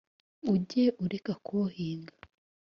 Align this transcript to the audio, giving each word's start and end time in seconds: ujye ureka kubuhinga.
ujye 0.51 0.83
ureka 1.03 1.33
kubuhinga. 1.43 2.15